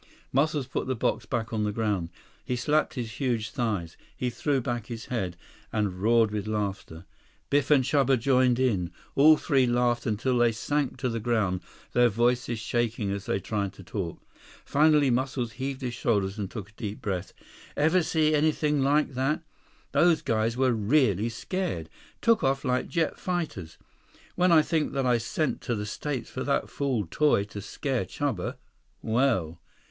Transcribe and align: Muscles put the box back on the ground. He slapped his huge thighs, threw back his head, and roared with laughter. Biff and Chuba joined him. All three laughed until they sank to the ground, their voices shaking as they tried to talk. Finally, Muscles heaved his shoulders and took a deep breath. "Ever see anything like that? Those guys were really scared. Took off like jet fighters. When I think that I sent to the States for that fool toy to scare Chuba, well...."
Muscles 0.33 0.65
put 0.65 0.87
the 0.87 0.95
box 0.95 1.27
back 1.27 1.53
on 1.53 1.63
the 1.63 1.71
ground. 1.71 2.09
He 2.43 2.55
slapped 2.55 2.95
his 2.95 3.11
huge 3.19 3.51
thighs, 3.51 3.97
threw 4.31 4.59
back 4.59 4.87
his 4.87 5.05
head, 5.13 5.37
and 5.71 6.01
roared 6.01 6.31
with 6.31 6.47
laughter. 6.47 7.05
Biff 7.51 7.69
and 7.69 7.83
Chuba 7.83 8.17
joined 8.19 8.57
him. 8.57 8.91
All 9.13 9.37
three 9.37 9.67
laughed 9.67 10.07
until 10.07 10.39
they 10.39 10.53
sank 10.53 10.97
to 10.97 11.07
the 11.09 11.19
ground, 11.19 11.61
their 11.93 12.09
voices 12.09 12.57
shaking 12.57 13.11
as 13.11 13.27
they 13.27 13.39
tried 13.39 13.73
to 13.73 13.83
talk. 13.83 14.19
Finally, 14.65 15.11
Muscles 15.11 15.51
heaved 15.51 15.81
his 15.81 15.93
shoulders 15.93 16.39
and 16.39 16.49
took 16.49 16.69
a 16.71 16.75
deep 16.75 16.99
breath. 16.99 17.31
"Ever 17.77 18.01
see 18.01 18.33
anything 18.33 18.81
like 18.81 19.13
that? 19.13 19.43
Those 19.91 20.23
guys 20.23 20.57
were 20.57 20.73
really 20.73 21.29
scared. 21.29 21.91
Took 22.23 22.43
off 22.43 22.65
like 22.65 22.87
jet 22.87 23.19
fighters. 23.19 23.77
When 24.33 24.51
I 24.51 24.63
think 24.63 24.93
that 24.93 25.05
I 25.05 25.19
sent 25.19 25.61
to 25.61 25.75
the 25.75 25.85
States 25.85 26.27
for 26.31 26.43
that 26.45 26.71
fool 26.71 27.05
toy 27.05 27.43
to 27.43 27.61
scare 27.61 28.05
Chuba, 28.05 28.55
well...." 29.03 29.59